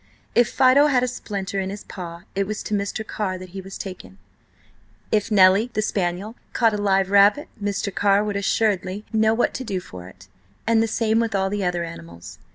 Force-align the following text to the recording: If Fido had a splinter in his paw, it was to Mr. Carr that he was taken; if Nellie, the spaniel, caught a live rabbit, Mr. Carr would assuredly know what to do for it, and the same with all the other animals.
If 0.33 0.49
Fido 0.49 0.87
had 0.87 1.03
a 1.03 1.07
splinter 1.07 1.59
in 1.59 1.69
his 1.69 1.83
paw, 1.83 2.23
it 2.33 2.47
was 2.47 2.63
to 2.63 2.73
Mr. 2.73 3.05
Carr 3.05 3.37
that 3.37 3.49
he 3.49 3.61
was 3.61 3.77
taken; 3.77 4.17
if 5.11 5.29
Nellie, 5.29 5.69
the 5.75 5.81
spaniel, 5.83 6.33
caught 6.53 6.73
a 6.73 6.77
live 6.81 7.11
rabbit, 7.11 7.49
Mr. 7.63 7.93
Carr 7.93 8.23
would 8.23 8.35
assuredly 8.35 9.05
know 9.13 9.35
what 9.35 9.53
to 9.53 9.63
do 9.63 9.79
for 9.79 10.07
it, 10.07 10.27
and 10.65 10.81
the 10.81 10.87
same 10.87 11.19
with 11.19 11.35
all 11.35 11.51
the 11.51 11.63
other 11.63 11.83
animals. 11.83 12.39